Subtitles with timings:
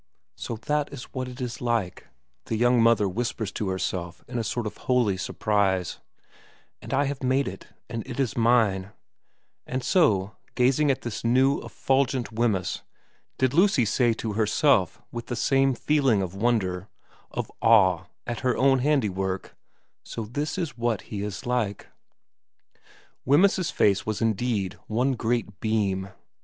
[0.35, 2.07] 'So that is 61 62 VERA vi what it is like/
[2.45, 5.99] the young mother whispers to herself in a sort of holy surprise,'
[6.81, 8.93] and I have made it, and it is mine';
[9.67, 12.81] and so, gazing at this new, effulgent Wemyss,
[13.37, 16.87] did Lucy say to herself with the same feeling of wonder,
[17.29, 19.55] of awe at her own handiwork,'
[20.03, 21.89] So that is what he is like.'
[23.23, 26.09] Wemyss's face was indeed one great beam.